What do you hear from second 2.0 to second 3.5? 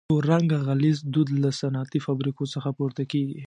فابریکو څخه پورته کیږي.